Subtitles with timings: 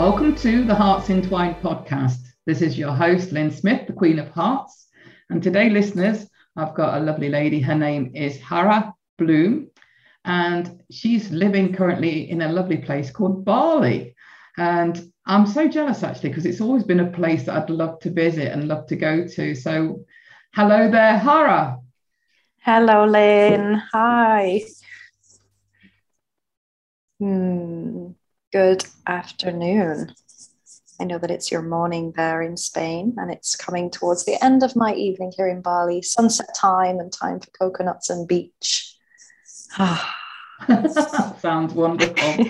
[0.00, 2.20] Welcome to the Hearts Entwined podcast.
[2.46, 4.88] This is your host, Lynn Smith, the Queen of Hearts.
[5.28, 6.26] And today, listeners,
[6.56, 7.60] I've got a lovely lady.
[7.60, 9.68] Her name is Hara Bloom,
[10.24, 14.14] and she's living currently in a lovely place called Bali.
[14.56, 18.10] And I'm so jealous actually, because it's always been a place that I'd love to
[18.10, 19.54] visit and love to go to.
[19.54, 20.06] So,
[20.54, 21.76] hello there, Hara.
[22.62, 23.82] Hello, Lynn.
[23.92, 24.62] Hi.
[27.18, 27.99] Hmm
[28.52, 30.12] good afternoon.
[31.00, 34.62] I know that it's your morning there in Spain, and it's coming towards the end
[34.62, 38.96] of my evening here in Bali, sunset time and time for coconuts and beach.
[39.78, 40.16] Ah.
[41.38, 42.44] Sounds wonderful.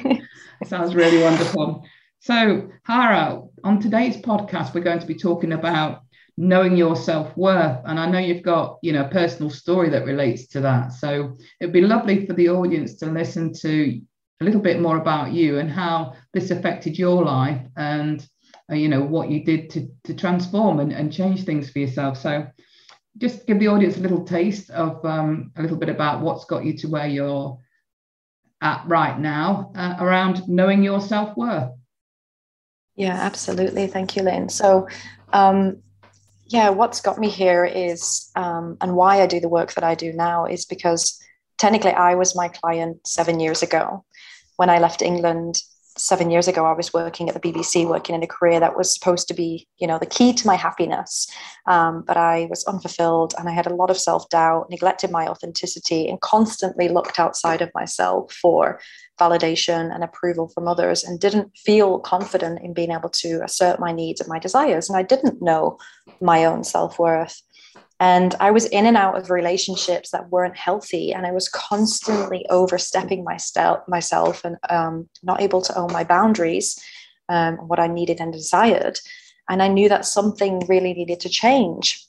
[0.65, 1.85] Sounds really wonderful.
[2.21, 6.03] So, Hara, on today's podcast, we're going to be talking about
[6.37, 10.47] knowing your self-worth and i know you've got you know a personal story that relates
[10.47, 14.01] to that so it'd be lovely for the audience to listen to
[14.41, 18.27] a little bit more about you and how this affected your life and
[18.71, 22.17] uh, you know what you did to, to transform and, and change things for yourself.
[22.17, 22.47] So
[23.19, 26.65] just give the audience a little taste of um, a little bit about what's got
[26.65, 27.59] you to where you're
[28.63, 31.73] at right now uh, around knowing your self-worth.
[32.97, 33.87] Yeah absolutely.
[33.89, 34.49] Thank you lynn.
[34.49, 34.89] So
[35.33, 35.83] um,
[36.51, 39.95] yeah what's got me here is um, and why i do the work that i
[39.95, 41.19] do now is because
[41.59, 44.05] technically i was my client seven years ago
[44.61, 45.63] when I left England
[45.97, 48.93] seven years ago, I was working at the BBC, working in a career that was
[48.93, 51.27] supposed to be, you know, the key to my happiness.
[51.67, 55.27] Um, but I was unfulfilled and I had a lot of self doubt, neglected my
[55.27, 58.79] authenticity, and constantly looked outside of myself for
[59.19, 63.93] validation and approval from others and didn't feel confident in being able to assert my
[63.93, 64.91] needs and my desires.
[64.91, 65.79] And I didn't know
[66.21, 67.41] my own self worth.
[68.01, 71.13] And I was in and out of relationships that weren't healthy.
[71.13, 76.83] And I was constantly overstepping myself, and um, not able to own my boundaries,
[77.29, 78.99] um, what I needed and desired.
[79.51, 82.03] And I knew that something really needed to change.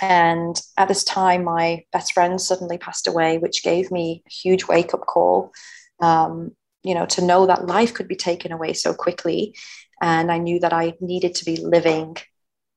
[0.00, 4.66] And at this time, my best friend suddenly passed away, which gave me a huge
[4.66, 5.52] wake up call.
[6.00, 6.52] Um,
[6.84, 9.54] you know, to know that life could be taken away so quickly.
[10.00, 12.16] And I knew that I needed to be living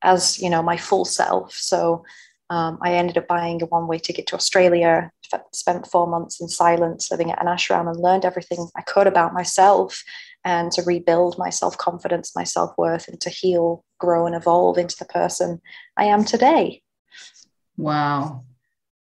[0.01, 1.53] as, you know, my full self.
[1.53, 2.03] So
[2.51, 5.09] um, I ended up buying a one way ticket to Australia,
[5.53, 9.33] spent four months in silence living at an ashram and learned everything I could about
[9.33, 10.03] myself
[10.43, 14.77] and to rebuild my self confidence, my self worth, and to heal, grow, and evolve
[14.77, 15.61] into the person
[15.95, 16.81] I am today.
[17.77, 18.43] Wow.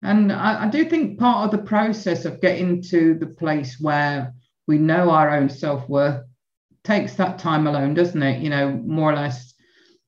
[0.03, 4.35] And I, I do think part of the process of getting to the place where
[4.67, 6.23] we know our own self worth
[6.85, 8.43] takes that time alone, doesn't it?
[8.43, 9.55] You know, more or less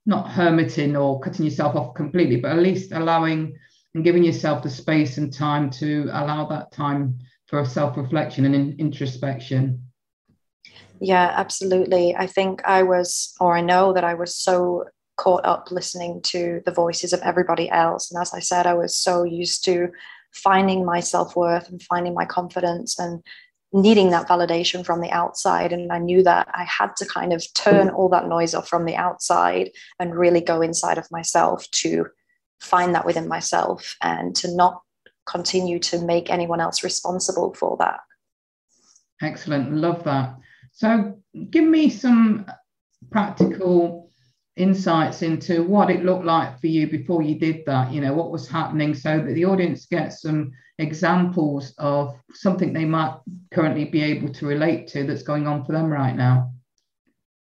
[0.07, 3.57] not hermiting or cutting yourself off completely, but at least allowing
[3.95, 8.55] and giving yourself the space and time to allow that time for self reflection and
[8.55, 9.85] in- introspection.
[11.01, 12.15] Yeah, absolutely.
[12.17, 14.85] I think I was, or I know that I was so
[15.17, 18.11] caught up listening to the voices of everybody else.
[18.11, 19.89] And as I said, I was so used to
[20.33, 23.23] finding my self worth and finding my confidence and
[23.73, 25.73] needing that validation from the outside.
[25.73, 28.85] And I knew that I had to kind of turn all that noise off from
[28.85, 32.07] the outside and really go inside of myself to
[32.61, 34.83] find that within myself and to not
[35.27, 38.01] continue to make anyone else responsible for that.
[39.21, 39.73] Excellent.
[39.73, 40.37] Love that.
[40.73, 41.19] So,
[41.51, 42.47] give me some
[43.11, 44.02] practical
[44.57, 47.93] insights into what it looked like for you before you did that.
[47.93, 52.85] You know, what was happening so that the audience gets some examples of something they
[52.85, 53.17] might
[53.53, 56.53] currently be able to relate to that's going on for them right now?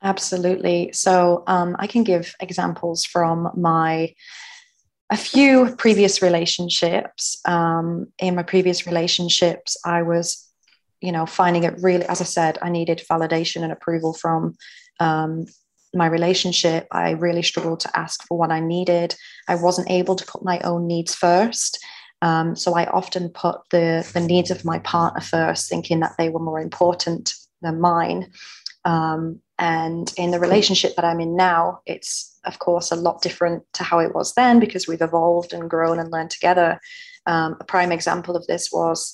[0.03, 0.91] Absolutely.
[0.93, 4.15] So um, I can give examples from my
[5.11, 7.41] a few previous relationships.
[7.45, 10.49] Um, in my previous relationships, I was,
[11.03, 14.57] you know, finding it really, as I said, I needed validation and approval from
[15.01, 15.45] um,
[15.95, 16.87] my relationship.
[16.91, 19.15] I really struggled to ask for what I needed.
[19.49, 21.79] I wasn't able to put my own needs first.
[22.23, 26.29] Um, so I often put the, the needs of my partner first, thinking that they
[26.29, 28.31] were more important than mine.
[28.85, 33.63] Um, and in the relationship that I'm in now, it's of course a lot different
[33.75, 36.81] to how it was then because we've evolved and grown and learned together.
[37.27, 39.13] Um, a prime example of this was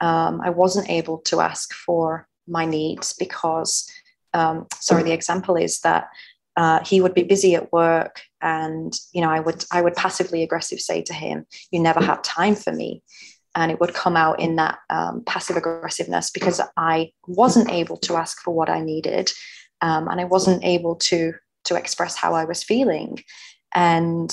[0.00, 3.90] um, I wasn't able to ask for my needs because
[4.34, 6.08] um, sorry the example is that
[6.56, 10.42] uh, he would be busy at work and you know i would i would passively
[10.42, 13.02] aggressive say to him you never have time for me.
[13.56, 18.16] And it would come out in that um, passive aggressiveness because i wasn't able to
[18.16, 19.30] ask for what i needed
[19.80, 21.32] um, and i wasn't able to
[21.64, 23.18] to express how i was feeling.
[23.74, 24.30] And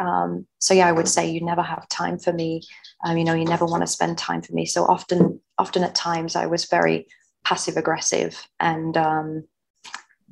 [0.00, 2.62] um, so yeah i would say you never have time for me.
[3.04, 4.66] Um, you know you never want to spend time for me.
[4.66, 7.06] So often often at times i was very
[7.44, 9.44] passive aggressive and um,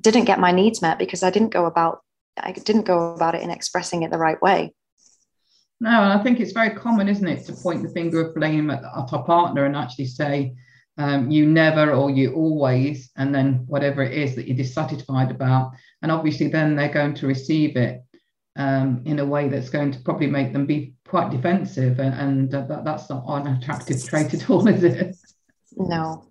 [0.01, 2.01] didn't get my needs met because I didn't go about
[2.37, 4.73] I didn't go about it in expressing it the right way.
[5.81, 8.71] No, and I think it's very common, isn't it, to point the finger of blame
[8.71, 10.55] at, at our partner and actually say,
[10.99, 15.73] um, you never or you always, and then whatever it is that you're dissatisfied about.
[16.03, 18.03] And obviously, then they're going to receive it
[18.56, 21.99] um, in a way that's going to probably make them be quite defensive.
[21.99, 25.17] And, and that, that's not an attractive trait at all, is it?
[25.77, 26.30] No,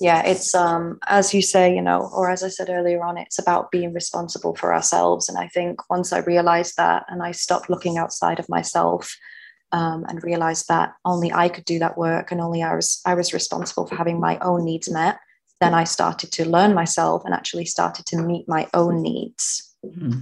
[0.00, 3.38] yeah it's um as you say you know or as i said earlier on it's
[3.38, 5.28] about being responsible for ourselves.
[5.28, 9.16] And i think once i realized that and i stopped looking outside of myself
[9.72, 13.14] um, and realized that only i could do that work and only i was i
[13.14, 15.18] was responsible for having my own needs met
[15.60, 19.74] then i started to learn myself and actually started to meet my own needs.
[19.84, 20.20] Mm-hmm.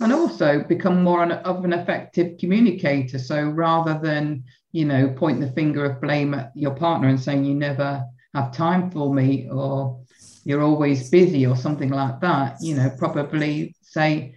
[0.00, 3.18] and also become more of an effective communicator.
[3.18, 4.44] So rather than
[4.74, 8.04] you know, point the finger of blame at your partner and saying you never
[8.34, 10.00] have time for me or
[10.44, 14.34] you're always busy or something like that, you know, probably say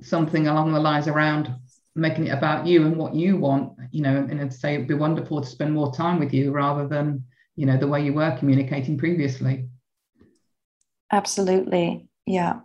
[0.00, 1.52] something along the lines around
[1.96, 5.40] making it about you and what you want, you know, and say it'd be wonderful
[5.40, 7.24] to spend more time with you rather than,
[7.56, 9.66] you know, the way you were communicating previously.
[11.10, 12.06] Absolutely.
[12.24, 12.60] Yeah.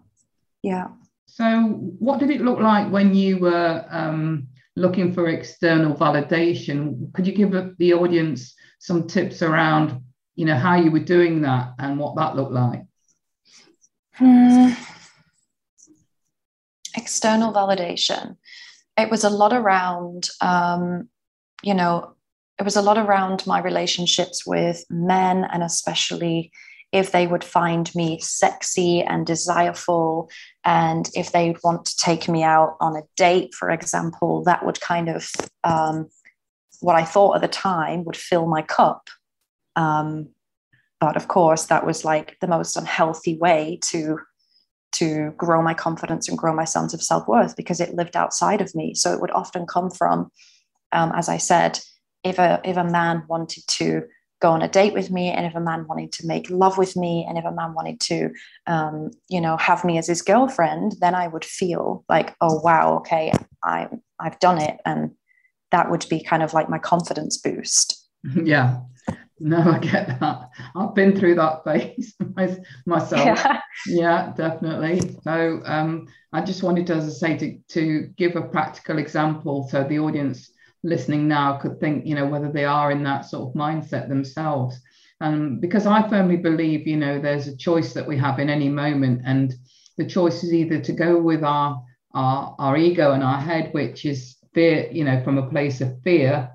[0.62, 0.90] Yeah.
[1.26, 1.64] So,
[1.98, 7.12] what did it look like when you were um, looking for external validation.
[7.14, 10.02] Could you give the audience some tips around,
[10.36, 12.84] you know, how you were doing that and what that looked like?
[14.14, 14.70] Hmm.
[16.96, 18.38] External validation.
[18.96, 21.10] It was a lot around, um,
[21.64, 22.14] you know,
[22.60, 26.52] it was a lot around my relationships with men and especially
[26.92, 30.30] if they would find me sexy and desireful,
[30.64, 34.66] and if they would want to take me out on a date, for example, that
[34.66, 35.30] would kind of
[35.64, 36.08] um,
[36.80, 39.10] what I thought at the time would fill my cup.
[39.76, 40.30] Um,
[41.00, 44.20] but of course, that was like the most unhealthy way to
[44.94, 48.62] to grow my confidence and grow my sense of self worth because it lived outside
[48.62, 48.94] of me.
[48.96, 50.32] So it would often come from,
[50.92, 51.80] um, as I said,
[52.24, 54.04] if a if a man wanted to
[54.40, 56.96] go on a date with me and if a man wanted to make love with
[56.96, 58.30] me and if a man wanted to
[58.68, 62.98] um, you know have me as his girlfriend then i would feel like oh wow
[62.98, 63.32] okay
[63.64, 63.88] i
[64.20, 64.80] i've done it.
[64.86, 65.12] And
[65.72, 68.04] that would be kind of like my confidence boost.
[68.44, 68.82] Yeah.
[69.40, 70.50] No i get that.
[70.76, 72.16] I've been through that phase
[72.86, 73.24] myself.
[73.24, 75.16] Yeah, yeah definitely.
[75.24, 79.68] So um, i just wanted to as i say to, to give a practical example
[79.70, 80.50] so the audience
[80.84, 84.80] listening now could think, you know, whether they are in that sort of mindset themselves.
[85.20, 88.70] Um, because I firmly believe, you know, there's a choice that we have in any
[88.70, 89.54] moment, and
[89.98, 91.82] the choice is either to go with our
[92.14, 96.02] our, our ego and our head, which is fear, you know, from a place of
[96.04, 96.50] fear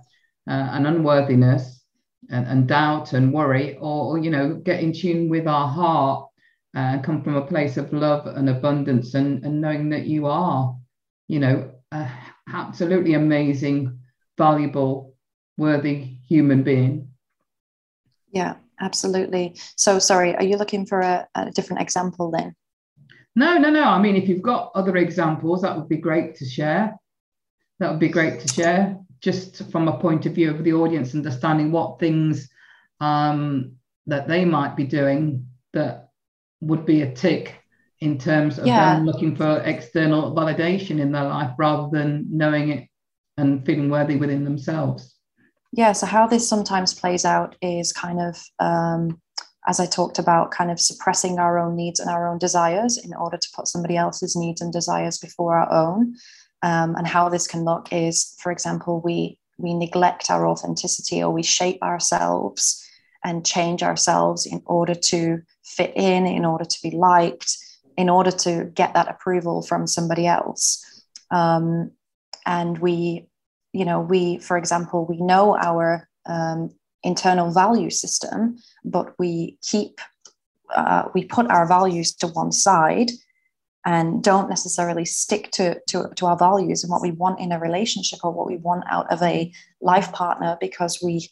[0.48, 1.84] uh, and unworthiness
[2.30, 6.28] and, and, doubt and worry, or, you know, get in tune with our heart
[6.74, 10.26] and uh, come from a place of love and abundance and, and knowing that you
[10.26, 10.74] are,
[11.28, 12.08] you know, uh,
[12.52, 13.98] absolutely amazing
[14.38, 15.14] valuable,
[15.56, 17.08] worthy human being.
[18.30, 19.56] Yeah, absolutely.
[19.76, 22.54] So, sorry, are you looking for a, a different example then?
[23.34, 23.84] No, no, no.
[23.84, 26.96] I mean, if you've got other examples, that would be great to share.
[27.78, 31.14] That would be great to share, just from a point of view of the audience,
[31.14, 32.48] understanding what things
[33.00, 36.10] um, that they might be doing that
[36.60, 37.56] would be a tick
[38.00, 38.94] in terms of yeah.
[38.94, 42.88] them looking for external validation in their life rather than knowing it
[43.36, 45.16] and feeling worthy within themselves.
[45.72, 49.20] Yeah, so how this sometimes plays out is kind of, um,
[49.66, 53.14] as I talked about, kind of suppressing our own needs and our own desires in
[53.14, 56.14] order to put somebody else's needs and desires before our own.
[56.62, 61.30] Um, and how this can look is, for example, we we neglect our authenticity or
[61.30, 62.84] we shape ourselves
[63.24, 67.56] and change ourselves in order to fit in, in order to be liked,
[67.96, 70.84] in order to get that approval from somebody else.
[71.30, 71.92] Um,
[72.46, 73.26] and we
[73.72, 76.70] you know we for example we know our um,
[77.02, 80.00] internal value system but we keep
[80.74, 83.10] uh, we put our values to one side
[83.84, 87.58] and don't necessarily stick to, to, to our values and what we want in a
[87.58, 91.28] relationship or what we want out of a life partner because we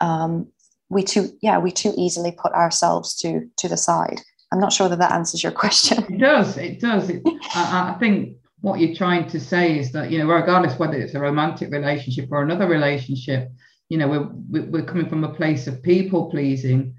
[0.00, 0.48] um,
[0.88, 4.20] we too yeah we too easily put ourselves to to the side.
[4.50, 6.04] I'm not sure that that answers your question.
[6.12, 7.08] It does it does.
[7.08, 7.22] It,
[7.54, 11.14] I, I think what you're trying to say is that you know regardless whether it's
[11.14, 13.50] a romantic relationship or another relationship
[13.88, 16.94] you know we're we're coming from a place of people pleasing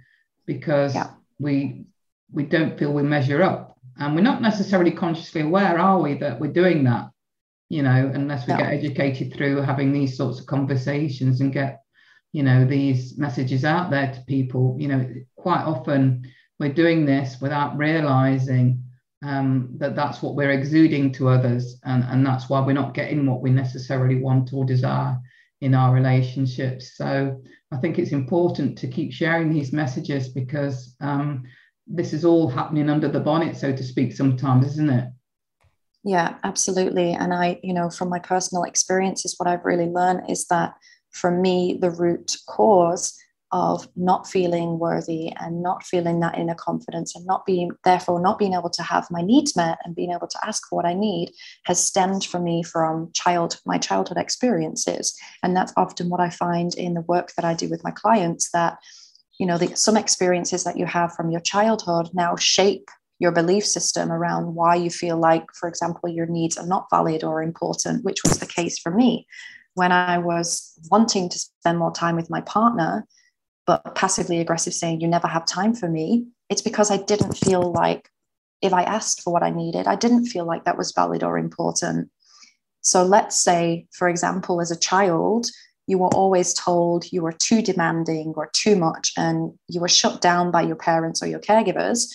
[0.46, 1.12] because yeah.
[1.39, 1.86] we
[2.32, 6.39] we don't feel we measure up and we're not necessarily consciously aware are we that
[6.39, 7.10] we're doing that
[7.70, 8.60] you know unless we no.
[8.60, 11.82] get educated through having these sorts of conversations and get
[12.34, 16.29] you know these messages out there to people you know quite often
[16.60, 18.83] we're doing this without realizing
[19.24, 23.25] um, that that's what we're exuding to others and, and that's why we're not getting
[23.25, 25.18] what we necessarily want or desire
[25.62, 26.98] in our relationships.
[26.98, 31.44] So i think it's important to keep sharing these messages because um,
[31.88, 35.10] this is all happening under the bonnet so to speak sometimes isn't it?
[36.03, 37.13] Yeah absolutely.
[37.13, 40.75] And i you know from my personal experiences what i've really learned is that
[41.12, 43.18] for me the root cause
[43.53, 48.39] of not feeling worthy and not feeling that inner confidence and not being therefore not
[48.39, 50.93] being able to have my needs met and being able to ask for what i
[50.93, 51.31] need
[51.65, 55.15] has stemmed for me from child my childhood experiences.
[55.43, 58.50] And that's often what i find in the work that i do with my clients
[58.51, 58.79] that
[59.39, 63.65] you know the, some experiences that you have from your childhood now shape your belief
[63.65, 68.03] system around why you feel like for example your needs are not valid or important
[68.03, 69.27] which was the case for me.
[69.75, 73.05] When i was wanting to spend more time with my partner
[73.65, 77.72] but passively aggressive saying, You never have time for me, it's because I didn't feel
[77.72, 78.10] like
[78.62, 81.38] if I asked for what I needed, I didn't feel like that was valid or
[81.38, 82.10] important.
[82.82, 85.48] So let's say, for example, as a child,
[85.88, 90.22] you were always told you were too demanding or too much, and you were shut
[90.22, 92.08] down by your parents or your caregivers.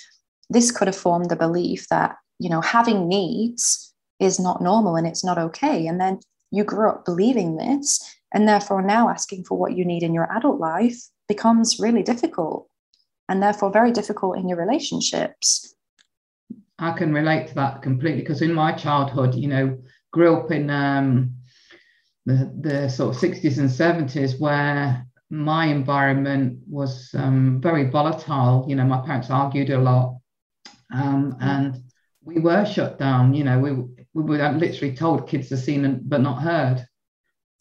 [0.48, 5.06] This could have formed the belief that, you know, having needs is not normal and
[5.06, 5.86] it's not okay.
[5.86, 8.00] And then you grew up believing this,
[8.32, 10.98] and therefore now asking for what you need in your adult life
[11.28, 12.68] becomes really difficult
[13.28, 15.74] and therefore very difficult in your relationships.
[16.78, 19.78] I can relate to that completely because in my childhood, you know,
[20.12, 21.34] grew up in um,
[22.24, 28.64] the, the sort of 60s and 70s where my environment was um, very volatile.
[28.68, 30.18] You know, my parents argued a lot
[30.92, 31.82] um, and
[32.22, 33.34] we were shut down.
[33.34, 33.72] You know, we,
[34.14, 36.86] we were literally told kids are seen but not heard.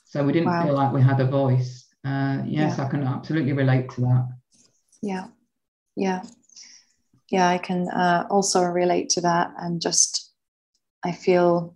[0.06, 0.64] So we didn't wow.
[0.64, 2.86] feel like we had a voice uh, yes, yeah.
[2.86, 4.30] I can absolutely relate to that.
[5.02, 5.28] Yeah,
[5.96, 6.24] yeah,
[7.30, 7.50] yeah.
[7.50, 10.32] I can uh, also relate to that, and just
[11.04, 11.76] I feel,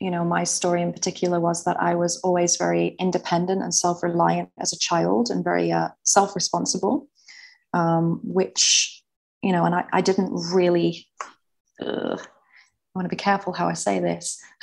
[0.00, 4.50] you know, my story in particular was that I was always very independent and self-reliant
[4.60, 7.08] as a child, and very uh, self-responsible,
[7.72, 9.02] um, which
[9.42, 11.06] you know, and I, I didn't really.
[11.80, 14.40] I want to be careful how I say this.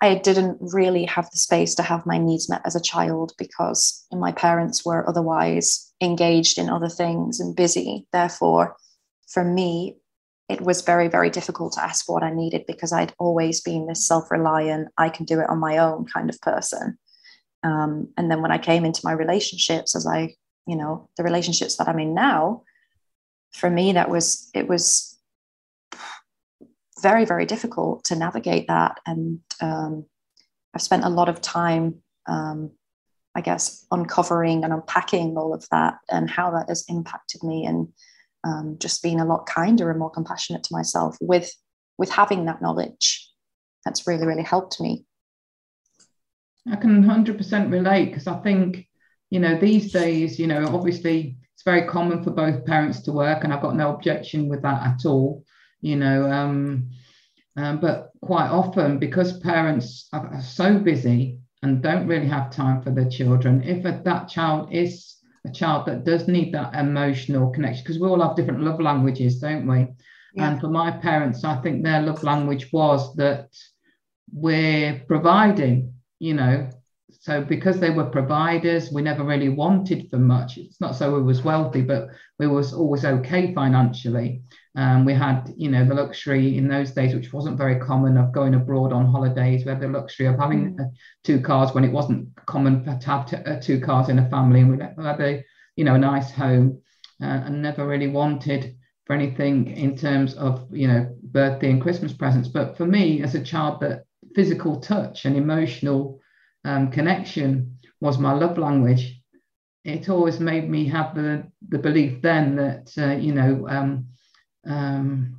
[0.00, 4.06] I didn't really have the space to have my needs met as a child because
[4.12, 8.06] my parents were otherwise engaged in other things and busy.
[8.12, 8.76] Therefore,
[9.26, 9.96] for me,
[10.48, 13.86] it was very, very difficult to ask for what I needed because I'd always been
[13.86, 16.98] this self reliant, I can do it on my own kind of person.
[17.62, 20.34] Um, and then when I came into my relationships, as I,
[20.66, 22.62] you know, the relationships that I'm in now,
[23.52, 25.18] for me, that was, it was
[27.02, 29.00] very, very difficult to navigate that.
[29.06, 30.06] And um,
[30.74, 32.72] I've spent a lot of time, um,
[33.34, 37.88] I guess, uncovering and unpacking all of that and how that has impacted me and
[38.44, 41.50] um, just being a lot kinder and more compassionate to myself with
[41.98, 43.28] with having that knowledge.
[43.84, 45.04] That's really, really helped me.
[46.70, 48.86] I can 100% relate because I think,
[49.30, 53.42] you know, these days, you know, obviously it's very common for both parents to work,
[53.42, 55.44] and I've got no objection with that at all
[55.80, 56.30] you know.
[56.30, 56.90] Um,
[57.58, 62.82] um, but quite often, because parents are, are, so busy and don't really have time
[62.82, 67.50] for their children, if a, that child is a child that does need that emotional
[67.50, 69.88] connection, because we all have different love languages, don't we?
[70.34, 70.50] Yeah.
[70.50, 73.48] And for my parents, I think their love language was that
[74.32, 76.70] we're providing, you know,
[77.10, 80.58] so because they were providers, we never really wanted for much.
[80.58, 84.42] It's not so we was wealthy, but we was always okay financially.
[84.76, 88.32] Um, we had, you know, the luxury in those days, which wasn't very common, of
[88.32, 89.64] going abroad on holidays.
[89.64, 90.80] We had the luxury of having mm.
[90.80, 90.90] uh,
[91.24, 94.60] two cars when it wasn't common to have t- uh, two cars in a family,
[94.60, 95.44] and we had a,
[95.76, 96.80] you know, a nice home,
[97.20, 102.12] uh, and never really wanted for anything in terms of, you know, birthday and Christmas
[102.12, 102.48] presents.
[102.48, 106.20] But for me, as a child, that physical touch and emotional
[106.68, 109.04] um, connection was my love language.
[109.84, 111.30] It always made me have the
[111.68, 113.66] the belief then that, uh, you know.
[113.68, 114.08] Um,
[114.66, 115.38] um,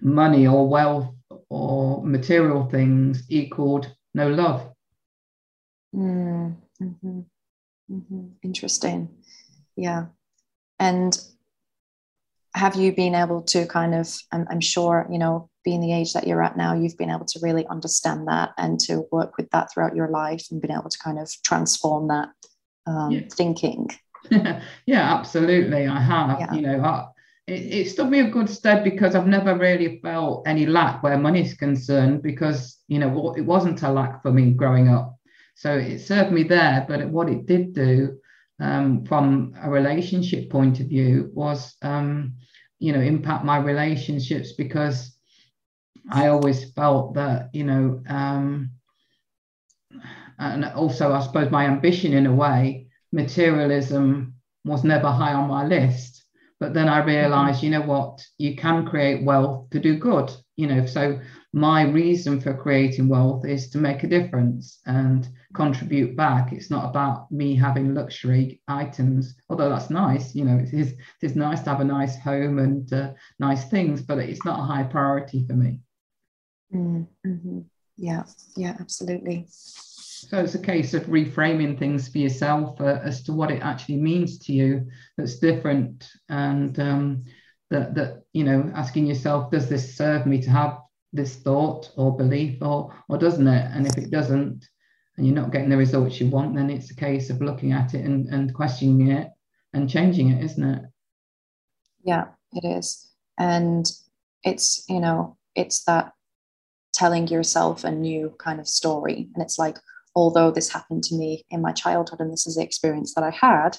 [0.00, 1.14] money or wealth
[1.48, 4.72] or material things equaled no love.
[5.94, 7.20] Mm, mm-hmm.
[7.90, 8.26] Mm-hmm.
[8.42, 9.08] Interesting.
[9.76, 10.06] yeah
[10.78, 11.18] and
[12.54, 16.12] have you been able to kind of I'm, I'm sure you know being the age
[16.14, 19.50] that you're at now you've been able to really understand that and to work with
[19.50, 22.28] that throughout your life and been able to kind of transform that
[22.86, 23.20] um, yeah.
[23.32, 23.88] thinking
[24.30, 26.52] yeah absolutely i have yeah.
[26.52, 27.06] you know I,
[27.46, 31.18] it, it stood me a good stead because i've never really felt any lack where
[31.18, 35.16] money's concerned because you know it wasn't a lack for me growing up
[35.54, 38.18] so it served me there but what it did do
[38.60, 42.34] um, from a relationship point of view was um,
[42.78, 45.16] you know impact my relationships because
[46.10, 48.70] I always felt that you know um,
[50.38, 55.66] and also I suppose my ambition in a way materialism was never high on my
[55.66, 56.24] list.
[56.60, 60.66] But then I realized you know what you can create wealth to do good you
[60.66, 60.84] know.
[60.86, 61.18] So
[61.52, 64.78] my reason for creating wealth is to make a difference.
[64.86, 66.52] And contribute back.
[66.52, 70.34] It's not about me having luxury items, although that's nice.
[70.34, 73.68] You know, it is, it is nice to have a nice home and uh, nice
[73.68, 75.80] things, but it's not a high priority for me.
[76.72, 77.60] Mm-hmm.
[77.96, 78.24] Yeah,
[78.56, 79.46] yeah, absolutely.
[79.48, 83.96] So it's a case of reframing things for yourself uh, as to what it actually
[83.96, 87.24] means to you that's different and um,
[87.70, 90.78] that, that, you know, asking yourself, does this serve me to have
[91.12, 94.64] this thought or belief or or doesn't it and if it doesn't
[95.20, 97.92] and you're not getting the results you want then it's a case of looking at
[97.94, 99.28] it and, and questioning it
[99.74, 100.82] and changing it isn't it?
[102.02, 103.08] Yeah it is.
[103.38, 103.90] And
[104.42, 106.12] it's you know it's that
[106.94, 109.28] telling yourself a new kind of story.
[109.34, 109.78] And it's like
[110.16, 113.30] although this happened to me in my childhood and this is the experience that i
[113.30, 113.78] had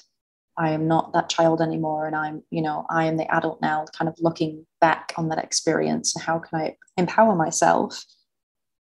[0.56, 2.06] I am not that child anymore.
[2.06, 5.42] And I'm, you know, I am the adult now, kind of looking back on that
[5.42, 8.04] experience and how can I empower myself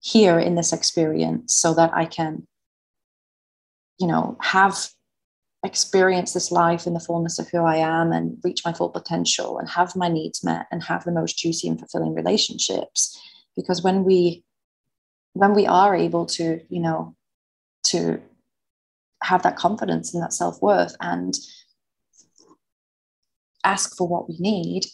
[0.00, 2.46] here in this experience so that I can,
[4.00, 4.88] you know, have
[5.62, 9.58] experience this life in the fullness of who I am and reach my full potential
[9.58, 13.20] and have my needs met and have the most juicy and fulfilling relationships.
[13.56, 14.42] Because when we
[15.34, 17.14] when we are able to, you know,
[17.84, 18.20] to
[19.22, 21.38] have that confidence and that self-worth and
[23.64, 24.86] ask for what we need,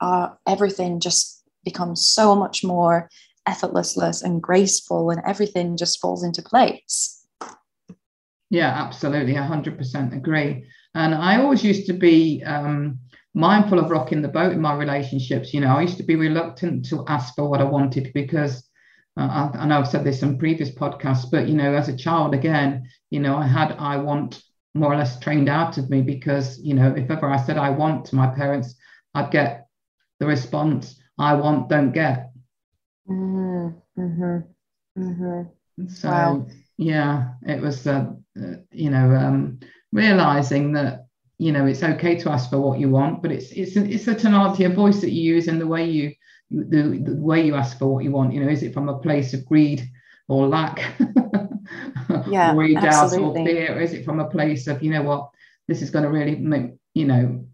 [0.00, 3.08] uh, everything just becomes so much more
[3.46, 7.19] effortless and graceful, and everything just falls into place.
[8.50, 9.34] Yeah, absolutely.
[9.34, 10.66] 100% agree.
[10.94, 12.98] And I always used to be um,
[13.32, 15.54] mindful of rocking the boat in my relationships.
[15.54, 18.68] You know, I used to be reluctant to ask for what I wanted because
[19.16, 21.96] uh, I, I know I've said this in previous podcasts, but, you know, as a
[21.96, 24.42] child, again, you know, I had I want
[24.74, 27.70] more or less trained out of me because you know if ever I said I
[27.70, 28.74] want to my parents,
[29.14, 29.66] I'd get
[30.18, 32.30] the response I want, don't get.
[33.08, 34.00] Mm-hmm.
[34.00, 35.88] Mm-hmm.
[35.88, 36.46] So wow.
[36.78, 38.12] yeah, it was uh, uh,
[38.72, 39.58] you know um,
[39.92, 41.06] realizing that
[41.38, 44.14] you know it's okay to ask for what you want, but it's it's it's a
[44.14, 46.12] tonality of voice that you use and the way you
[46.50, 48.32] the, the way you ask for what you want.
[48.32, 49.88] You know, is it from a place of greed
[50.28, 50.80] or lack?
[52.26, 53.76] yeah, worry, doubt, or fear?
[53.76, 55.30] Or is it from a place of, you know what,
[55.68, 57.44] this is going to really make, you know,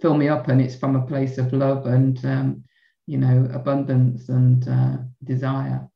[0.00, 2.64] fill me up and it's from a place of love and, um,
[3.06, 5.88] you know, abundance and uh, desire?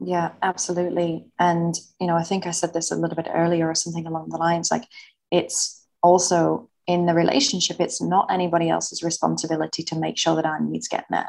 [0.00, 1.26] Yeah, absolutely.
[1.38, 4.28] And, you know, I think I said this a little bit earlier or something along
[4.30, 4.84] the lines like
[5.30, 10.60] it's also in the relationship, it's not anybody else's responsibility to make sure that our
[10.60, 11.28] needs get met.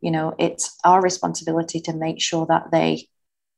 [0.00, 3.06] You know, it's our responsibility to make sure that they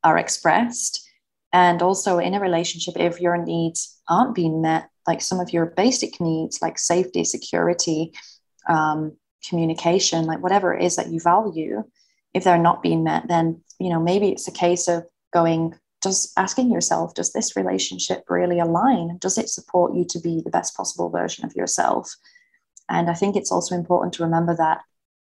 [0.04, 1.08] are expressed
[1.52, 5.66] and also in a relationship, if your needs aren't being met, like some of your
[5.66, 8.12] basic needs, like safety, security,
[8.68, 9.16] um,
[9.48, 11.82] communication, like whatever it is that you value,
[12.32, 16.32] if they're not being met, then, you know, maybe it's a case of going, just
[16.36, 19.18] asking yourself, does this relationship really align?
[19.18, 22.14] Does it support you to be the best possible version of yourself?
[22.88, 24.80] And I think it's also important to remember that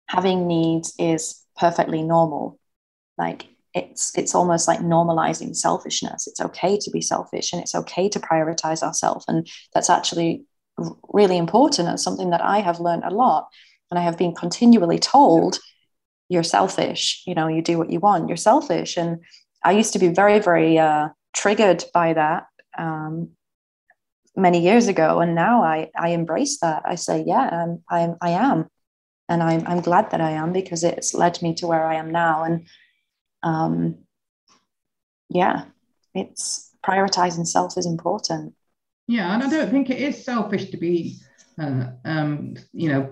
[0.07, 2.59] having needs is perfectly normal.
[3.17, 8.09] Like it's it's almost like normalizing selfishness it's okay to be selfish and it's okay
[8.09, 10.43] to prioritize ourselves and that's actually
[11.09, 13.47] really important and something that i have learned a lot
[13.91, 15.59] and i have been continually told
[16.29, 18.97] you're selfish you know you do what you want you're selfish.
[18.97, 19.19] And
[19.63, 23.31] i used to be very very uh, triggered by that um,
[24.35, 25.19] many years ago.
[25.19, 26.83] And now i i embrace that.
[26.85, 28.67] I say yeah I'm, i'm i am.
[29.29, 32.11] And I'm, I'm glad that i am because it's led me to where i am
[32.11, 32.43] now.
[32.43, 32.67] And
[33.43, 33.97] um,
[35.29, 35.65] yeah,
[36.13, 38.53] it's prioritizing self is important.
[39.07, 41.17] Yeah, and I don't think it is selfish to be,
[41.59, 43.11] uh, um, you know,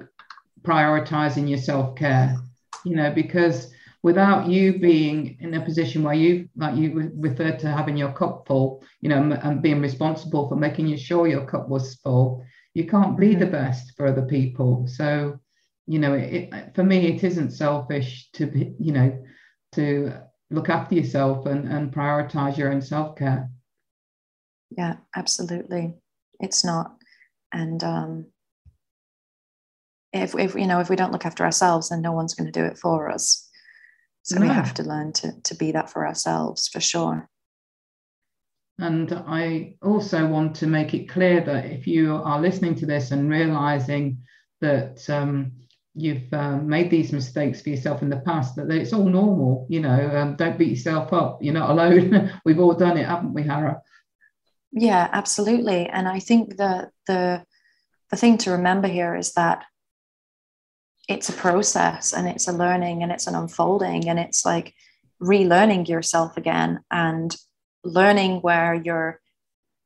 [0.62, 2.38] prioritizing your self care.
[2.86, 3.71] You know, because
[4.04, 8.45] without you being in a position where you, like you referred to having your cup
[8.48, 13.19] full, you know, and being responsible for making sure your cup was full, you can't
[13.19, 13.39] be Mm-hmm.
[13.39, 14.88] the best for other people.
[14.88, 15.39] So
[15.88, 19.24] you know it, for me it isn't selfish to be you know
[19.74, 20.13] to
[20.52, 23.50] look after yourself and, and prioritize your own self-care.
[24.69, 25.93] Yeah absolutely.
[26.39, 26.98] It's not.
[27.54, 28.28] And um
[30.15, 32.60] if, if you know if we don't look after ourselves then no one's going to
[32.60, 33.49] do it for us
[34.23, 37.30] so we have to learn to, to be that for ourselves for sure
[38.80, 43.12] And I also want to make it clear that if you are listening to this
[43.12, 44.17] and realizing
[44.62, 45.51] that um,
[45.93, 49.65] you've um, made these mistakes for yourself in the past, that it's all normal.
[49.69, 51.41] You know, um, don't beat yourself up.
[51.41, 52.32] You're not alone.
[52.45, 53.82] We've all done it, haven't we, Hara?
[54.75, 57.43] yeah absolutely and i think the the
[58.12, 59.63] the thing to remember here is that
[61.08, 64.74] it's a process and it's a learning and it's an unfolding and it's like
[65.22, 67.36] relearning yourself again and
[67.84, 69.20] learning where you're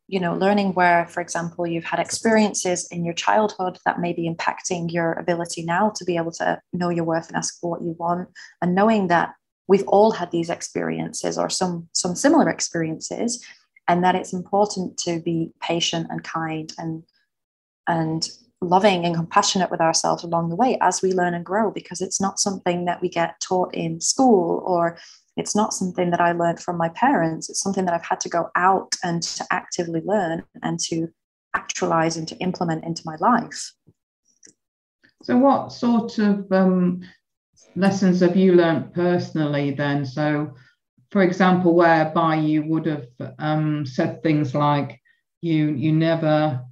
[0.07, 4.27] you know learning where for example you've had experiences in your childhood that may be
[4.29, 7.81] impacting your ability now to be able to know your worth and ask for what
[7.81, 8.27] you want.
[8.61, 9.33] And knowing that
[9.67, 13.45] we've all had these experiences or some some similar experiences
[13.87, 17.03] and that it's important to be patient and kind and
[17.87, 18.29] and
[18.61, 22.19] loving and compassionate with ourselves along the way as we learn and grow because it's
[22.19, 24.97] not something that we get taught in school or
[25.37, 27.49] it's not something that I learned from my parents.
[27.49, 31.07] It's something that I've had to go out and to actively learn and to
[31.55, 33.73] actualize and to implement into my life.
[35.23, 37.01] So, what sort of um,
[37.75, 40.05] lessons have you learned personally then?
[40.05, 40.53] So,
[41.11, 45.01] for example, whereby you would have um, said things like,
[45.41, 46.65] "You you never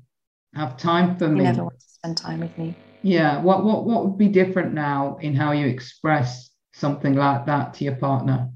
[0.54, 2.76] have time for You me." never want to spend time with me.
[3.02, 3.42] Yeah.
[3.42, 7.84] What what what would be different now in how you express something like that to
[7.84, 8.50] your partner?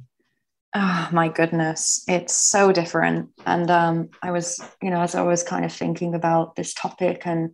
[0.73, 3.29] Oh my goodness, it's so different.
[3.45, 7.23] And um, I was, you know, as I was kind of thinking about this topic,
[7.25, 7.51] and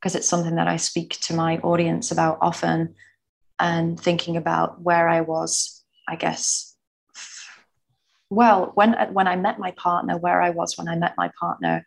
[0.00, 2.94] because it's something that I speak to my audience about often,
[3.58, 6.76] and thinking about where I was, I guess.
[8.30, 11.84] Well, when when I met my partner, where I was when I met my partner,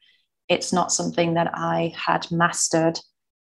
[0.50, 3.00] it's not something that I had mastered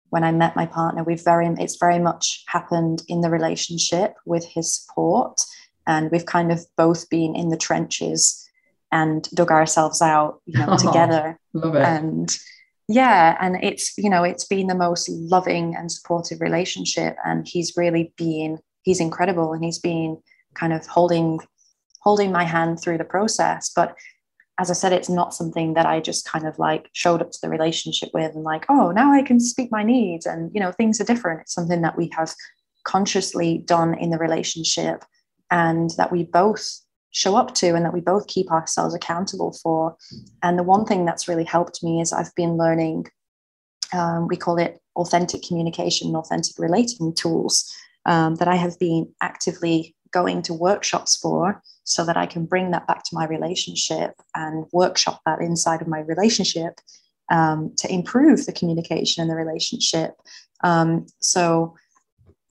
[0.10, 1.03] when I met my partner.
[1.03, 5.41] We've very, it's very much happened in the relationship with his support
[5.88, 8.47] and we've kind of both been in the trenches
[8.91, 11.81] and dug ourselves out you know Oh, together Love it.
[11.81, 12.38] and
[12.88, 17.73] yeah and it's you know it's been the most loving and supportive relationship and he's
[17.75, 20.17] really been he's incredible and he's been
[20.53, 21.39] kind of holding
[22.01, 23.95] holding my hand through the process but
[24.59, 27.39] as i said it's not something that i just kind of like showed up to
[27.41, 30.71] the relationship with and like oh now i can speak my needs and you know
[30.71, 32.33] things are different it's something that we have
[32.85, 35.03] consciously done in the relationship
[35.51, 36.81] and that we both
[37.15, 39.95] show up to and that we both keep ourselves accountable for.
[40.43, 43.07] And the one thing that's really helped me is I've been learning,
[43.93, 47.71] um, we call it authentic communication, authentic relating tools
[48.05, 52.71] um, that I have been actively going to workshops for so that I can bring
[52.71, 56.81] that back to my relationship and workshop that inside of my relationship
[57.31, 60.15] um, to improve the communication in the relationship.
[60.63, 61.75] Um, so,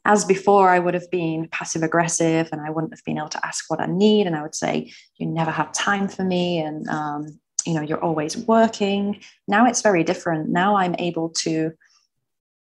[0.06, 3.46] as before, I would have been passive aggressive and I wouldn't have been able to
[3.46, 4.26] ask what I need.
[4.26, 6.58] And I would say, You never have time for me.
[6.58, 9.20] And, um, you know, you're always working.
[9.48, 10.50] Now it's very different.
[10.50, 11.72] Now I'm able to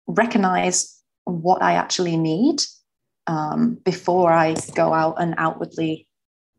[0.07, 2.61] recognize what I actually need
[3.27, 6.07] um, before I go out and outwardly,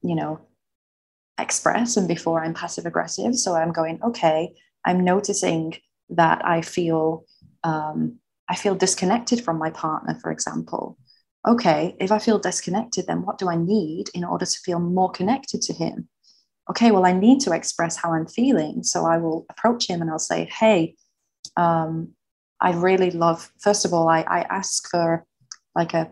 [0.03, 0.41] you know,
[1.39, 3.35] express and before I'm passive aggressive.
[3.37, 5.75] So I'm going, okay, I'm noticing
[6.11, 7.25] that I feel
[7.65, 10.99] um, I feel disconnected from my partner, for example.
[11.47, 15.11] Okay, if I feel disconnected, then what do I need in order to feel more
[15.11, 16.09] connected to him?
[16.71, 18.83] Okay, well, I need to express how I'm feeling.
[18.83, 20.95] So I will approach him and I'll say, hey,
[21.57, 22.13] um,
[22.61, 25.27] I really love, first of all, I, I ask for
[25.75, 26.11] like a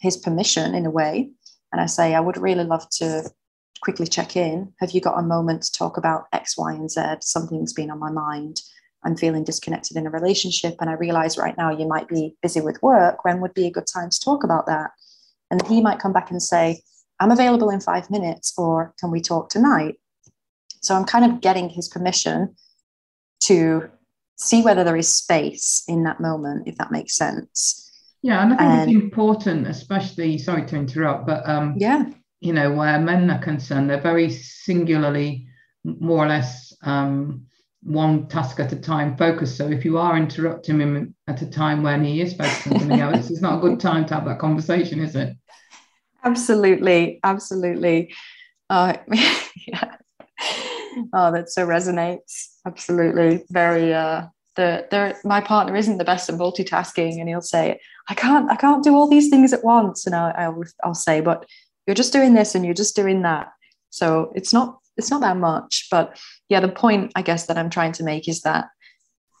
[0.00, 1.30] his permission in a way.
[1.72, 3.30] And I say, I would really love to
[3.80, 4.72] quickly check in.
[4.80, 7.00] Have you got a moment to talk about X, Y, and Z?
[7.20, 8.60] Something's been on my mind.
[9.04, 12.60] I'm feeling disconnected in a relationship, and I realize right now you might be busy
[12.60, 13.24] with work.
[13.24, 14.90] When would be a good time to talk about that?
[15.50, 16.80] And he might come back and say,
[17.20, 19.96] I'm available in five minutes, or can we talk tonight?
[20.80, 22.56] So I'm kind of getting his permission
[23.40, 23.88] to
[24.36, 27.85] see whether there is space in that moment, if that makes sense.
[28.26, 32.06] Yeah, and I think it's important, especially, sorry to interrupt, but um, Yeah,
[32.40, 35.46] you know, where men are concerned, they're very singularly,
[35.84, 37.46] more or less, um,
[37.82, 39.56] one task at a time focused.
[39.56, 42.98] So if you are interrupting him at a time when he is focused on something
[42.98, 45.36] else, it's not a good time to have that conversation, is it?
[46.24, 48.12] absolutely, absolutely.
[48.68, 48.94] Uh,
[49.68, 49.96] yeah.
[51.12, 52.48] Oh, that so resonates.
[52.66, 54.26] Absolutely, very, uh,
[55.24, 58.94] my partner isn't the best at multitasking and he'll say i can't i can't do
[58.94, 60.06] all these things at once.
[60.06, 61.46] And I, I'll, I'll say but
[61.86, 63.48] you're just doing this and you're just doing that.
[63.90, 67.68] So it's not it's not that much but yeah the point i guess that i'm
[67.68, 68.66] trying to make is that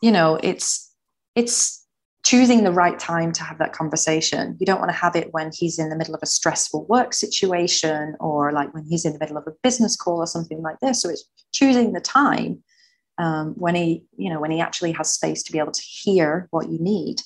[0.02, 0.92] you know it's
[1.34, 1.86] it's
[2.26, 4.56] choosing the right time to have that conversation.
[4.58, 7.14] You don't want to have it when he's in the middle of a stressful work
[7.14, 10.80] situation or like when he's in the middle of a business call or something like
[10.82, 11.00] this.
[11.00, 12.64] So it's choosing the time
[13.18, 16.48] um, when he you know when he actually has space to be able to hear
[16.50, 17.20] what you need.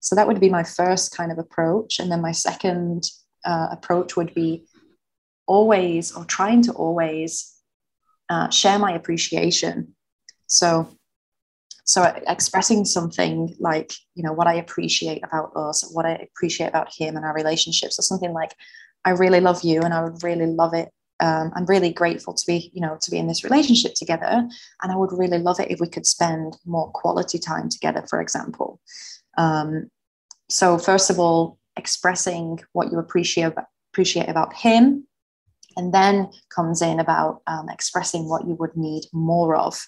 [0.00, 1.98] So that would be my first kind of approach.
[2.00, 3.10] And then my second
[3.44, 4.66] uh, approach would be
[5.46, 7.54] always or trying to always
[8.30, 9.94] uh, share my appreciation.
[10.46, 10.96] So
[11.90, 16.88] so expressing something like you know what i appreciate about us what i appreciate about
[16.96, 18.54] him and our relationships or something like
[19.04, 20.88] i really love you and i would really love it
[21.20, 24.48] um, I'm really grateful to be, you know, to be in this relationship together.
[24.82, 28.20] And I would really love it if we could spend more quality time together, for
[28.20, 28.80] example.
[29.36, 29.90] Um,
[30.48, 33.52] so first of all, expressing what you appreciate
[33.92, 35.06] appreciate about him,
[35.76, 39.80] and then comes in about um, expressing what you would need more of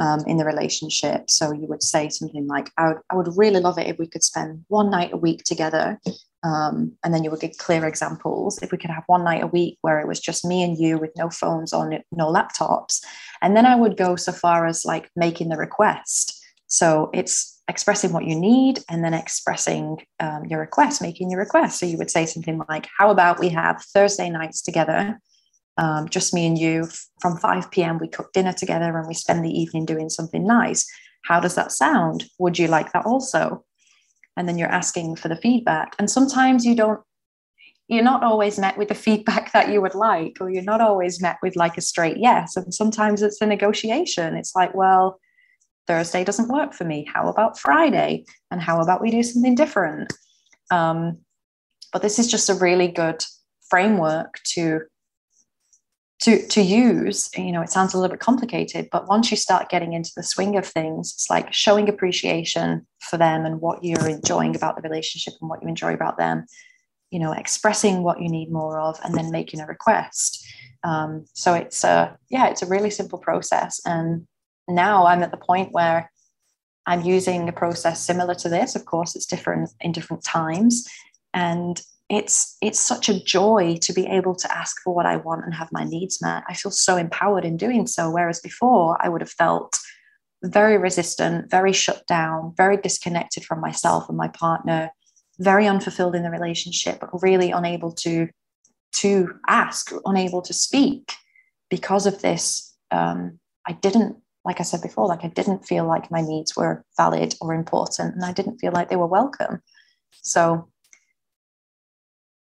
[0.00, 1.30] um, in the relationship.
[1.30, 4.06] So you would say something like, I would, I would really love it if we
[4.06, 6.00] could spend one night a week together
[6.48, 8.58] um, and then you would get clear examples.
[8.62, 10.96] If we could have one night a week where it was just me and you
[10.98, 13.04] with no phones on it, no laptops.
[13.42, 16.42] And then I would go so far as like making the request.
[16.66, 21.78] So it's expressing what you need and then expressing um, your request, making your request.
[21.78, 25.20] So you would say something like, How about we have Thursday nights together?
[25.76, 26.88] Um, just me and you
[27.20, 27.98] from 5 p.m.
[27.98, 30.86] We cook dinner together and we spend the evening doing something nice.
[31.24, 32.24] How does that sound?
[32.38, 33.64] Would you like that also?
[34.38, 35.96] And then you're asking for the feedback.
[35.98, 37.00] And sometimes you don't
[37.88, 41.22] you're not always met with the feedback that you would like or you're not always
[41.22, 42.54] met with like a straight yes.
[42.54, 44.36] And sometimes it's a negotiation.
[44.36, 45.20] It's like well
[45.86, 47.06] thursday doesn't work for me.
[47.12, 48.24] How about friday?
[48.50, 50.12] And how about we do something different?
[50.70, 51.18] Um,
[51.92, 53.24] but this is just a really good
[53.68, 54.80] framework to
[56.20, 59.68] to to use you know it sounds a little bit complicated but once you start
[59.68, 64.08] getting into the swing of things it's like showing appreciation for them and what you're
[64.08, 66.44] enjoying about the relationship and what you enjoy about them
[67.10, 70.46] you know expressing what you need more of and then making a request.
[70.84, 73.80] Um, so it's a yeah it's a really simple process.
[73.84, 74.26] And
[74.70, 76.10] now i'm at the point where
[76.86, 78.76] i'm using a process similar to this.
[78.76, 80.86] Of course it's different in different times.
[81.32, 85.44] And it's it's such a joy to be able to ask for what I want
[85.44, 86.42] and have my needs met.
[86.48, 88.10] I feel so empowered in doing so.
[88.10, 89.78] Whereas before, I would have felt
[90.42, 94.90] very resistant, very shut down, very disconnected from myself and my partner,
[95.38, 98.28] very unfulfilled in the relationship, but really unable to
[98.96, 101.12] to ask, unable to speak
[101.68, 102.74] because of this.
[102.90, 104.16] Um, I didn't,
[104.46, 108.14] like I said before, like I didn't feel like my needs were valid or important,
[108.14, 109.60] and I didn't feel like they were welcome.
[110.22, 110.70] So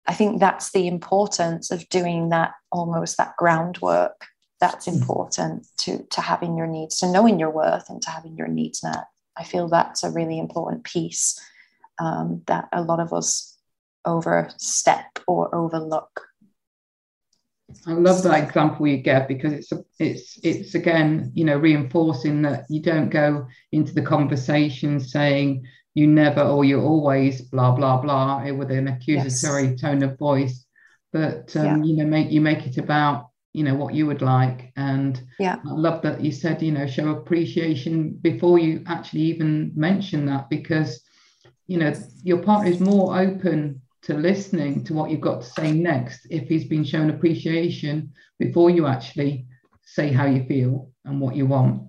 [0.05, 4.25] I think that's the importance of doing that almost that groundwork.
[4.59, 4.99] That's mm.
[4.99, 8.83] important to, to having your needs, to knowing your worth and to having your needs
[8.83, 9.05] met.
[9.37, 11.39] I feel that's a really important piece
[11.99, 13.57] um, that a lot of us
[14.05, 16.27] overstep or overlook.
[17.87, 22.65] I love that example you get because it's it's it's again you know reinforcing that
[22.69, 28.43] you don't go into the conversation saying you never or you always blah blah blah
[28.51, 29.81] with an accusatory yes.
[29.81, 30.65] tone of voice
[31.11, 31.83] but um, yeah.
[31.83, 35.57] you know make you make it about you know what you would like and yeah
[35.65, 40.49] i love that you said you know show appreciation before you actually even mention that
[40.49, 41.01] because
[41.67, 45.71] you know your partner is more open to listening to what you've got to say
[45.71, 49.45] next if he's been shown appreciation before you actually
[49.85, 51.83] say how you feel and what you want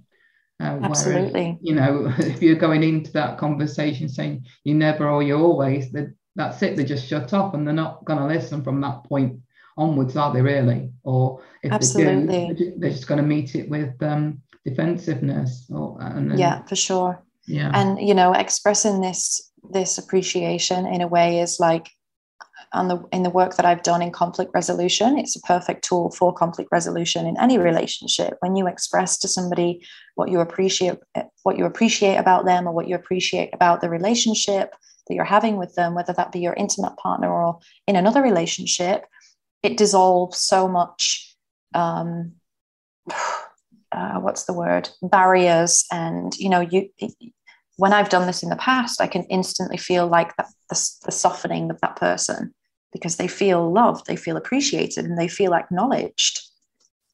[0.60, 1.30] uh, Absolutely.
[1.42, 5.94] Whereas, you know, if you're going into that conversation saying you never or you always,
[6.36, 6.76] that's it.
[6.76, 9.40] They just shut up and they're not going to listen from that point
[9.76, 10.90] onwards, are they really?
[11.02, 12.48] Or if Absolutely.
[12.48, 15.66] they do, they're just going to meet it with um, defensiveness.
[15.70, 17.22] Or and then, yeah, for sure.
[17.46, 17.70] Yeah.
[17.74, 21.88] And you know, expressing this this appreciation in a way is like
[22.74, 26.10] on the in the work that I've done in conflict resolution, it's a perfect tool
[26.10, 28.34] for conflict resolution in any relationship.
[28.40, 30.98] When you express to somebody what you appreciate
[31.44, 34.74] what you appreciate about them or what you appreciate about the relationship
[35.06, 39.06] that you're having with them, whether that be your intimate partner or in another relationship,
[39.62, 41.34] it dissolves so much
[41.74, 42.32] um,
[43.92, 46.88] uh, what's the word barriers and you know you
[47.76, 51.12] when I've done this in the past, I can instantly feel like the, the, the,
[51.12, 52.54] softening of that person
[52.94, 56.40] because they feel loved, they feel appreciated, and they feel acknowledged.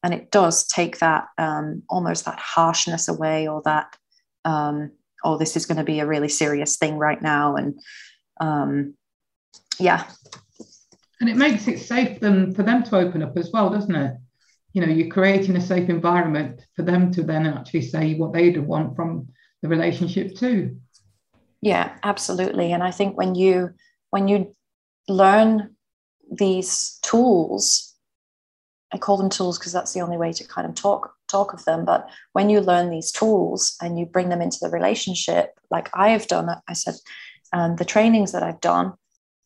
[0.03, 3.97] And it does take that um, almost that harshness away or that
[4.45, 4.91] um,
[5.23, 7.55] oh this is going to be a really serious thing right now.
[7.55, 7.79] And
[8.39, 8.93] um,
[9.79, 10.07] yeah.
[11.19, 14.15] And it makes it safe them for them to open up as well doesn't it?
[14.73, 18.51] You know you're creating a safe environment for them to then actually say what they
[18.51, 19.27] want from
[19.61, 20.77] the relationship too.
[21.61, 22.71] Yeah absolutely.
[22.71, 23.71] And i think when you
[24.09, 24.55] when you
[25.07, 25.70] learn
[26.31, 27.95] these tools
[28.93, 31.63] i call them tools because that's the only way to kind of talk talk of
[31.65, 35.89] them but when you learn these tools and you bring them into the relationship like
[35.93, 36.95] i have done i said
[37.53, 38.93] um, the trainings that i've done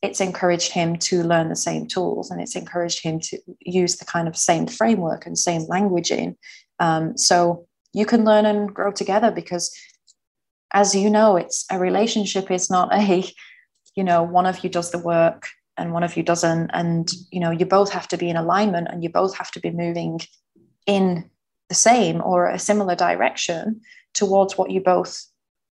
[0.05, 4.05] it's encouraged him to learn the same tools and it's encouraged him to use the
[4.05, 6.35] kind of same framework and same languaging.
[6.79, 9.75] Um, so you can learn and grow together because
[10.73, 13.23] as you know it's a relationship is not a
[13.95, 17.39] you know one of you does the work and one of you doesn't and you
[17.39, 20.19] know you both have to be in alignment and you both have to be moving
[20.85, 21.29] in
[21.69, 23.81] the same or a similar direction
[24.13, 25.25] towards what you both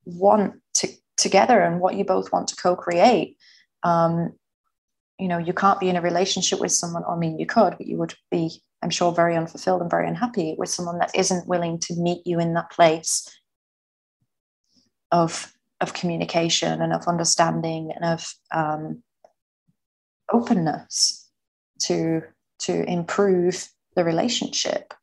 [0.05, 3.37] want to together and what you both want to co-create.
[3.85, 4.33] Um,
[5.19, 7.87] you know you can't be in a relationship with someone i mean you could but
[7.87, 8.51] you would be
[8.83, 12.41] i'm sure very unfulfilled and very unhappy with someone that isn't willing to meet you
[12.41, 13.29] in that place
[15.13, 19.03] of of communication and of understanding and of um,
[20.33, 21.29] openness
[21.81, 22.23] to
[22.61, 24.95] to improve the relationship.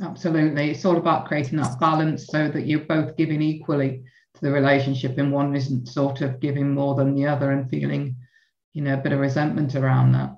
[0.00, 0.70] Absolutely.
[0.70, 4.04] It's all about creating that balance so that you're both giving equally
[4.34, 8.16] to the relationship and one isn't sort of giving more than the other and feeling
[8.72, 10.36] you know a bit of resentment around that.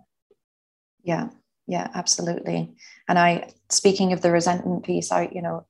[1.03, 1.29] Yeah.
[1.66, 2.75] Yeah absolutely.
[3.09, 5.66] And i speaking of the resentment piece i you know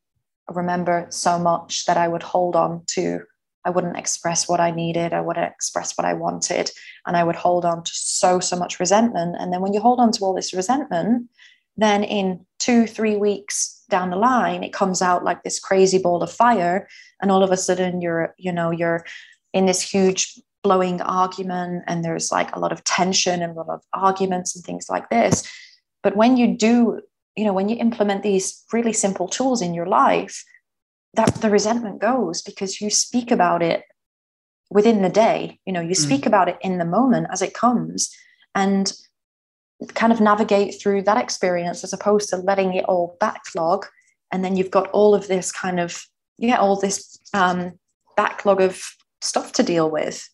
[0.48, 3.20] remember so much that i would hold on to
[3.64, 5.12] I wouldn't express what I needed.
[5.12, 6.70] I wouldn't express what I wanted.
[7.06, 9.36] And I would hold on to so, so much resentment.
[9.38, 11.28] And then when you hold on to all this resentment,
[11.76, 16.22] then in two, three weeks down the line, it comes out like this crazy ball
[16.22, 16.88] of fire.
[17.20, 19.04] And all of a sudden you're, you know, you're
[19.52, 23.68] in this huge blowing argument and there's like a lot of tension and a lot
[23.68, 25.50] of arguments and things like this.
[26.02, 27.00] But when you do,
[27.36, 30.44] you know, when you implement these really simple tools in your life,
[31.14, 33.84] that the resentment goes because you speak about it
[34.70, 35.58] within the day.
[35.66, 35.96] You know you mm.
[35.96, 38.14] speak about it in the moment as it comes
[38.54, 38.92] and
[39.94, 43.86] kind of navigate through that experience as opposed to letting it all backlog.
[44.32, 46.02] And then you've got all of this kind of
[46.38, 47.78] yeah all this um,
[48.16, 48.82] backlog of
[49.20, 50.28] stuff to deal with.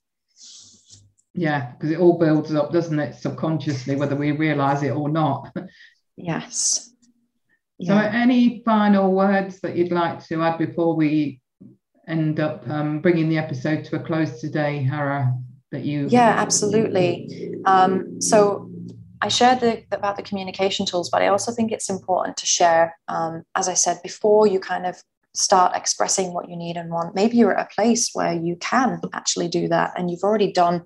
[1.34, 5.54] Yeah because it all builds up doesn't it subconsciously whether we realize it or not.
[6.16, 6.92] Yes
[7.82, 11.40] so, any final words that you'd like to add before we
[12.08, 15.34] end up um, bringing the episode to a close today, Hara?
[15.72, 17.54] That you yeah, absolutely.
[17.66, 18.70] Um, so,
[19.20, 22.96] I shared the, about the communication tools, but I also think it's important to share,
[23.08, 25.02] um, as I said before, you kind of
[25.34, 27.14] start expressing what you need and want.
[27.14, 30.82] Maybe you're at a place where you can actually do that, and you've already done,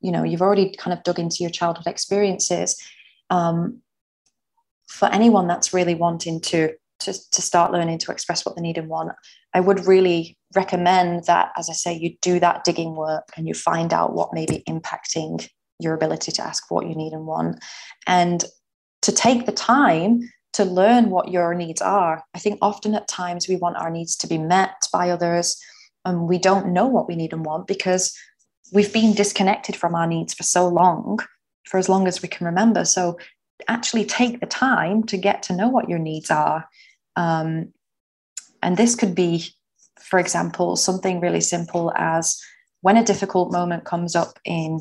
[0.00, 2.80] you know, you've already kind of dug into your childhood experiences.
[3.30, 3.81] Um,
[4.92, 8.76] for anyone that's really wanting to, to, to start learning to express what they need
[8.76, 9.12] and want,
[9.54, 13.54] I would really recommend that, as I say, you do that digging work and you
[13.54, 17.64] find out what may be impacting your ability to ask what you need and want.
[18.06, 18.44] And
[19.00, 20.20] to take the time
[20.52, 22.22] to learn what your needs are.
[22.34, 25.58] I think often at times we want our needs to be met by others
[26.04, 28.14] and we don't know what we need and want because
[28.74, 31.18] we've been disconnected from our needs for so long,
[31.64, 32.84] for as long as we can remember.
[32.84, 33.16] So
[33.68, 36.68] actually take the time to get to know what your needs are.
[37.16, 37.72] Um,
[38.62, 39.46] and this could be,
[40.00, 42.40] for example, something really simple as
[42.80, 44.80] when a difficult moment comes up in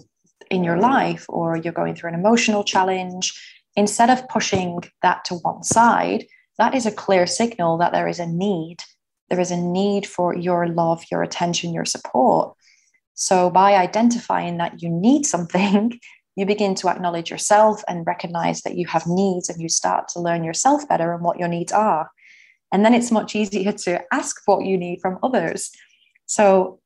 [0.50, 3.34] in your life or you're going through an emotional challenge,
[3.76, 6.26] instead of pushing that to one side,
[6.58, 8.78] that is a clear signal that there is a need.
[9.30, 12.54] There is a need for your love, your attention, your support.
[13.14, 15.98] So, by identifying that you need something,
[16.36, 20.20] you begin to acknowledge yourself and recognize that you have needs and you start to
[20.20, 22.10] learn yourself better and what your needs are.
[22.72, 25.72] And then it's much easier to ask what you need from others.
[26.26, 26.80] So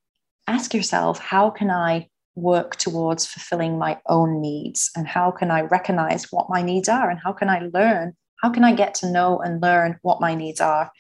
[0.48, 4.90] ask yourself, how can I work towards fulfilling my own needs?
[4.96, 7.10] And how can I recognize what my needs are?
[7.10, 8.16] And how can I learn?
[8.42, 10.92] How can I get to know and learn what my needs are?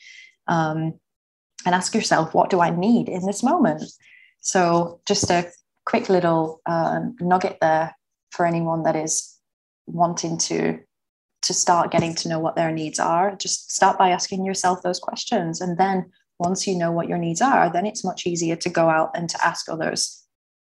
[0.47, 0.99] Um,
[1.65, 3.83] and ask yourself, what do I need in this moment?
[4.39, 5.51] So, just a
[5.85, 7.95] quick little uh, nugget there
[8.35, 9.37] for anyone that is
[9.87, 10.79] wanting to
[11.41, 14.99] to start getting to know what their needs are just start by asking yourself those
[14.99, 15.61] questions.
[15.61, 18.89] And then once you know what your needs are then it's much easier to go
[18.89, 20.25] out and to ask others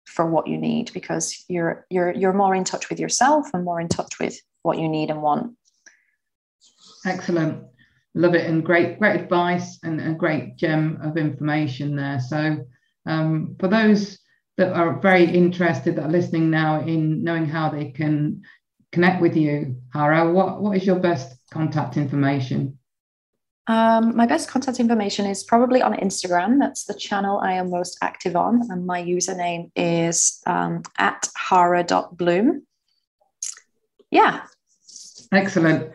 [0.06, 3.80] for what you need because you're you're you're more in touch with yourself and more
[3.80, 5.56] in touch with what you need and want.
[7.06, 7.64] Excellent.
[8.14, 8.46] Love it.
[8.46, 12.20] And great, great advice and a great gem of information there.
[12.20, 12.66] So
[13.06, 14.20] um, for those
[14.62, 18.44] that are very interested that are listening now in knowing how they can
[18.92, 22.78] connect with you, Hara, what, what is your best contact information?
[23.66, 26.60] Um, my best contact information is probably on Instagram.
[26.60, 28.62] That's the channel I am most active on.
[28.70, 32.68] And my username is um, at hara.bloom.
[34.12, 34.42] Yeah.
[35.32, 35.92] Excellent.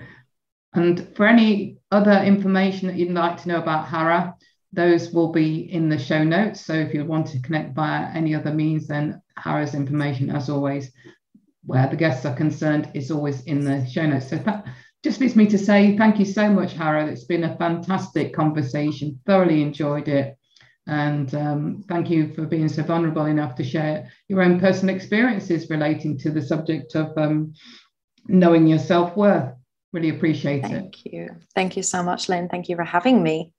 [0.74, 4.35] And for any other information that you'd like to know about Hara,
[4.72, 6.60] those will be in the show notes.
[6.60, 10.90] So if you want to connect via any other means, then Hara's information, as always,
[11.64, 14.28] where the guests are concerned, is always in the show notes.
[14.28, 14.66] So that
[15.02, 17.06] just leaves me to say thank you so much, Hara.
[17.06, 19.20] It's been a fantastic conversation.
[19.26, 20.36] Thoroughly enjoyed it.
[20.88, 25.68] And um, thank you for being so vulnerable enough to share your own personal experiences
[25.68, 27.54] relating to the subject of um,
[28.28, 29.52] knowing your self worth.
[29.92, 30.78] Really appreciate Thank it.
[30.78, 31.28] Thank you.
[31.54, 32.48] Thank you so much, Lynn.
[32.48, 33.52] Thank you for having me.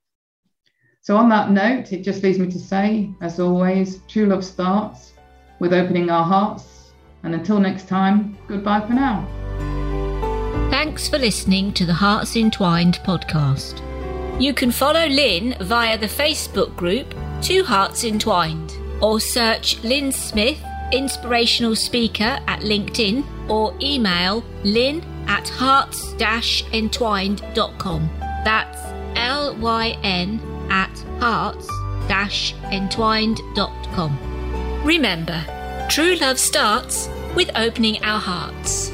[1.07, 5.13] So, on that note, it just leaves me to say, as always, true love starts
[5.57, 6.91] with opening our hearts.
[7.23, 9.25] And until next time, goodbye for now.
[10.69, 13.79] Thanks for listening to the Hearts Entwined podcast.
[14.37, 20.61] You can follow Lynn via the Facebook group Two Hearts Entwined or search Lynn Smith,
[20.91, 26.13] inspirational speaker at LinkedIn or email lynn at hearts
[26.73, 28.09] entwined.com.
[28.43, 28.81] That's
[29.15, 31.67] L Y N at hearts
[32.71, 34.17] entwined.com.
[34.83, 35.43] Remember,
[35.89, 38.91] true love starts with opening our hearts.